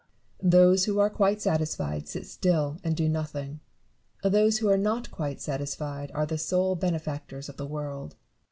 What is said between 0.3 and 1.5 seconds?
Those who are quite